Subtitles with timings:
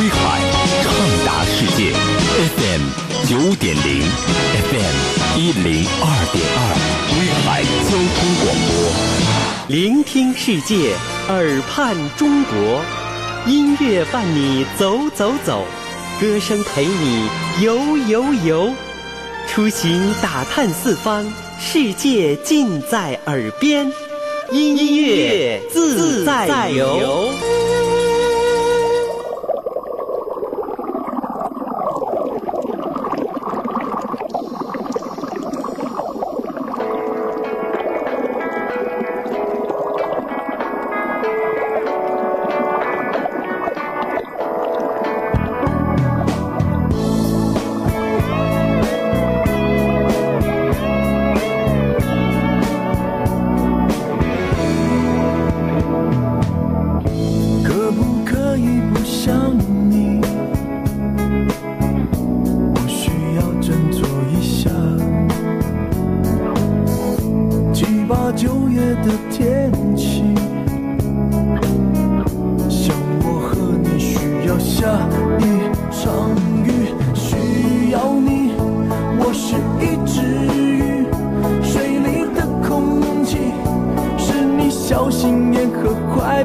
[0.00, 0.40] 威海
[0.82, 0.92] 畅
[1.24, 1.92] 达世界
[2.56, 2.82] ，FM
[3.28, 4.02] 九点零
[4.70, 4.96] ，FM
[5.38, 6.58] 一零二点二，
[7.14, 8.74] 威海交通广播，
[9.68, 10.94] 聆听世界，
[11.28, 12.82] 耳畔中国，
[13.46, 15.64] 音乐伴你走走走，
[16.20, 17.28] 歌声陪你
[17.62, 18.74] 游游游，
[19.46, 21.24] 出行打探四方，
[21.60, 23.92] 世界尽在耳边，
[24.50, 27.30] 音乐自在游。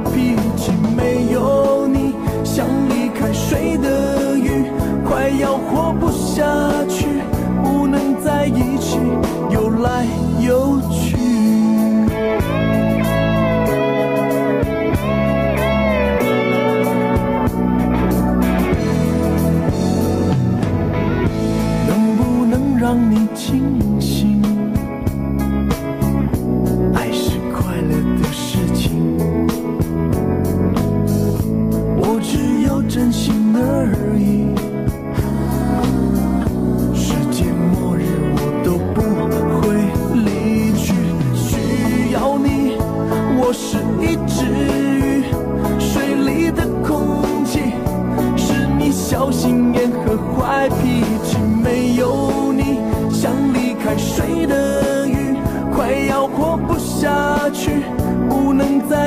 [0.06, 4.66] 脾气，没有你，像离开水的鱼，
[5.08, 6.44] 快要活不下
[6.88, 7.06] 去，
[7.64, 9.00] 不能在一起，
[9.50, 10.06] 游来
[10.40, 11.18] 游去。
[21.88, 23.69] 能不能让你清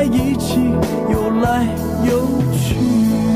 [0.03, 0.59] 在一起，
[1.09, 1.65] 游来
[2.05, 3.32] 游去。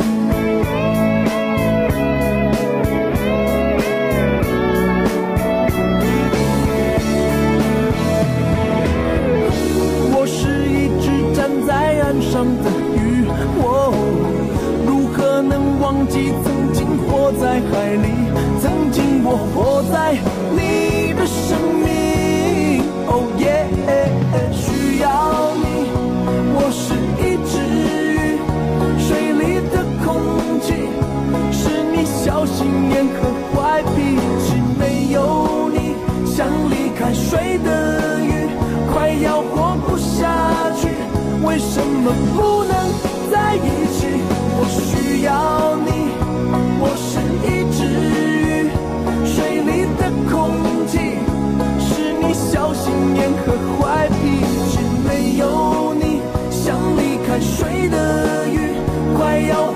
[57.56, 58.74] 水的鱼，
[59.16, 59.72] 快要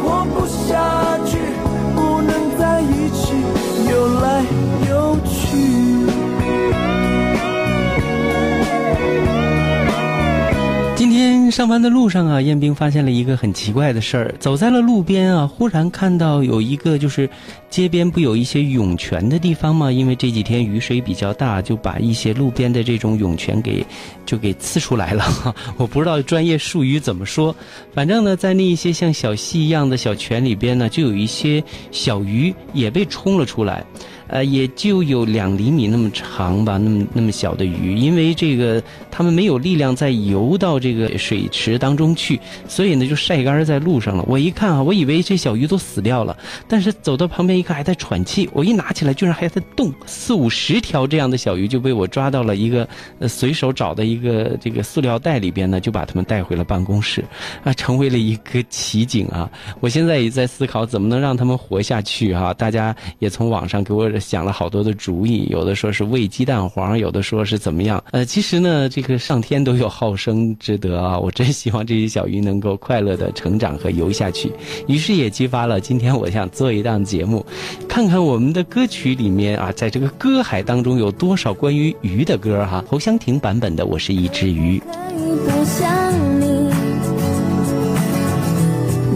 [11.50, 14.34] 上班的路上啊，燕兵发现了一个很奇怪的事儿。
[14.38, 17.28] 走在了路边啊，忽然看到有一个就是
[17.69, 19.91] 街边不有一些涌泉的地方吗？
[19.91, 23.84] 因为这几天雨水比较大，就把一些路边的这种涌泉给
[24.25, 25.25] 就给呲出来了。
[25.77, 27.55] 我不知道专业术语怎么说，
[27.93, 33.84] 反正呢，在那一些像小溪一样的小泉里边呢，就有一些小鱼也被冲了出来。
[34.31, 38.81] 呃，也就有两厘米那么长吧，那么那么小的鱼，因为这个
[39.11, 42.39] 它们没有力量再游到这个水池当中去，
[42.69, 44.25] 所以呢就晒干在路上了。
[44.29, 46.37] 我一看啊，我以为这小鱼都死掉了，
[46.69, 52.89] 但是走到旁边一看还在喘气，我一拿起来居然还在动，四五十条这样的小鱼就被我抓到了一个
[53.28, 57.25] 随手找的一个这个塑料袋里边呢，就把它们带回了办公室，
[57.65, 59.51] 啊，成为了一个奇景啊！
[59.81, 68.03] 我现在也在思考怎么能让它们活下去哈、大家也从网上给我想了好多的主意，有的说是喂鸡蛋黄，有的说是怎么样。
[68.13, 74.53] 呃，其实呢，这个上天都有好生之德啊，我真希望这些小鱼能够快乐的成长和游下去。
[74.87, 77.45] 于是也激发了今天我想做一档节目，
[77.89, 84.78] 看看我们的歌曲里面啊，在这个歌海当中有多少关于鱼的歌哈、侯湘婷版本的《我是一只鱼》。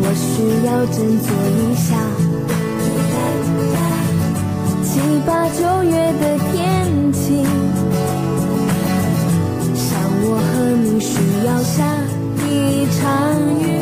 [0.06, 1.28] 我需要振作
[1.72, 2.23] 一下。
[5.50, 7.44] 九月的天气，
[9.74, 9.86] 像
[10.22, 10.52] 我和
[10.82, 11.12] 你需
[11.46, 11.74] 要下
[12.48, 12.50] 一
[12.98, 13.02] 场
[13.60, 13.73] 雨。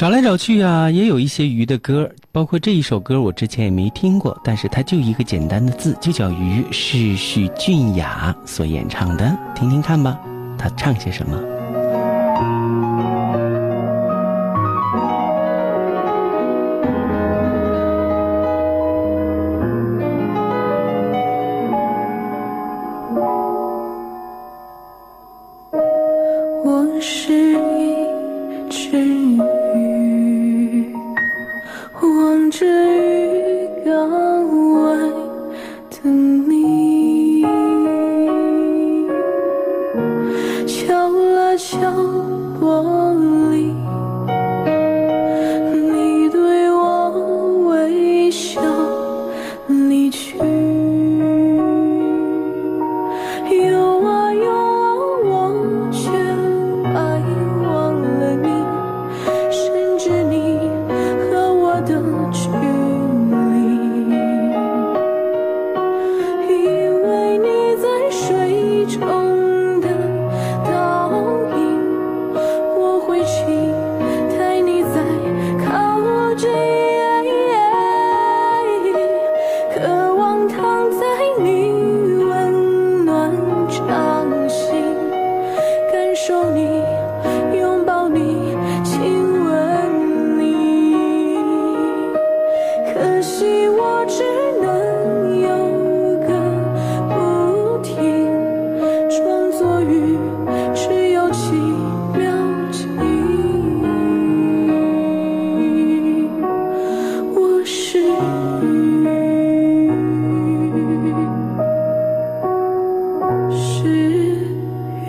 [0.00, 10.18] 找来找去啊，也有一些鱼的歌，包括这一首歌，我之前也没听过，但是它就一个简单的字，就叫鱼，是许俊雅所演唱的，听听看吧，
[10.56, 11.38] 他唱些什么。
[26.64, 27.54] 我是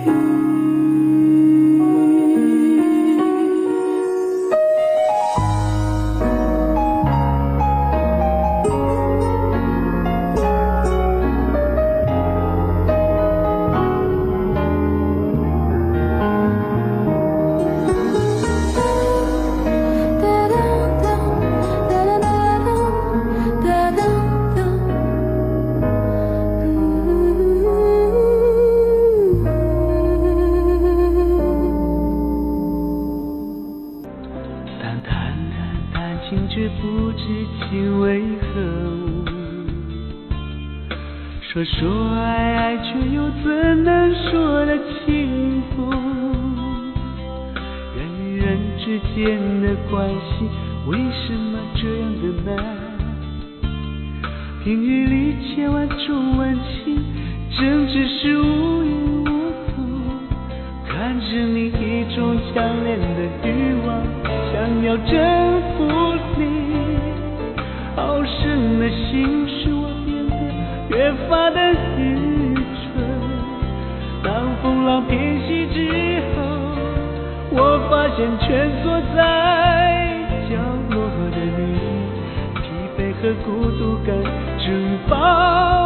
[0.05, 0.50] 雨。
[58.31, 58.87] 是无依
[59.25, 59.27] 无
[59.67, 59.73] 靠。
[60.87, 63.03] 看着你一种强烈的
[63.43, 63.89] 欲望，
[64.53, 65.11] 想要征
[65.75, 65.79] 服
[66.37, 66.41] 你，
[67.93, 70.33] 好深的心使我变得
[70.95, 71.59] 越发的
[71.97, 72.81] 愚蠢。
[74.23, 74.31] 当
[74.63, 75.13] 风浪平
[75.45, 75.77] 息之
[76.33, 76.39] 后，
[77.51, 77.57] 我
[77.89, 78.47] 发现蜷
[78.81, 79.19] 缩在
[80.49, 80.55] 角
[80.91, 80.95] 落
[81.31, 81.59] 的你，
[82.55, 82.63] 疲
[82.97, 84.15] 惫和孤独感
[84.57, 84.71] 蒸
[85.09, 85.80] 发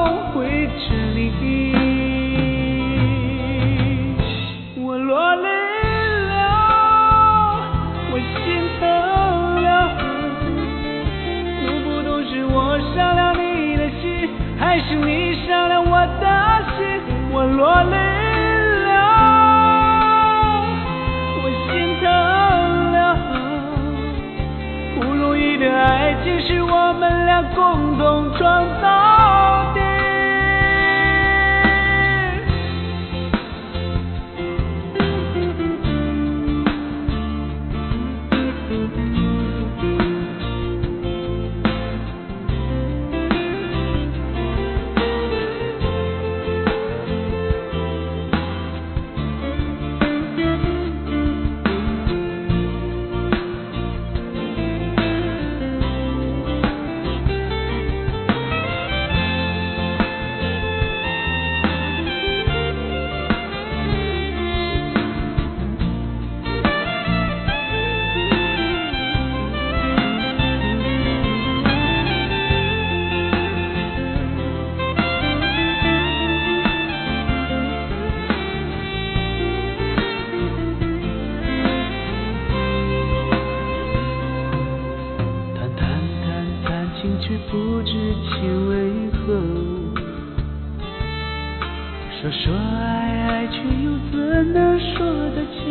[92.25, 92.57] 说说爱
[93.27, 94.17] 爱，却又怎
[94.51, 95.61] 能说得清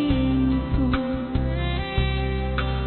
[0.76, 0.86] 楚？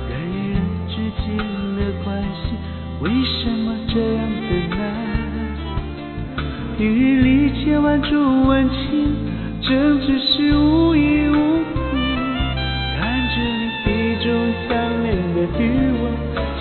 [0.07, 0.57] 人与人
[0.87, 1.35] 之间
[1.75, 2.55] 的关系，
[3.01, 4.79] 为什么这样的难？
[6.77, 9.13] 平日里千万种温情，
[9.61, 11.35] 真只是无依无
[11.73, 11.81] 靠。
[12.95, 13.35] 看着
[13.83, 14.31] 你一种
[14.69, 14.71] 强
[15.03, 15.61] 烈的欲
[15.99, 16.01] 望，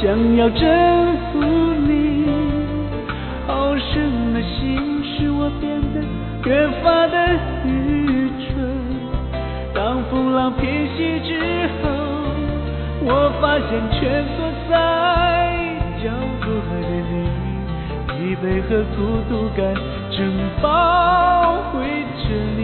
[0.02, 0.04] 想
[0.36, 1.15] 要征
[13.56, 13.96] 发现蜷
[14.36, 14.76] 缩在
[16.04, 16.10] 角
[16.44, 17.24] 落的你，
[18.06, 18.98] 疲惫和孤
[19.30, 19.58] 独感
[20.10, 20.18] 正
[20.60, 21.80] 包围
[22.18, 22.24] 着
[22.58, 22.60] 你。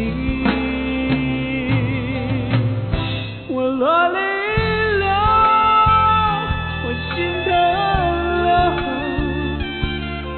[3.48, 4.18] 我落泪
[4.98, 5.04] 了，
[6.84, 7.50] 我心疼
[8.44, 8.50] 了，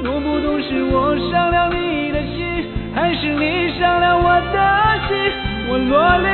[0.05, 4.57] 弄不懂是我伤了你的心，还是你伤了我的
[5.09, 5.33] 心。
[5.69, 6.31] 我落泪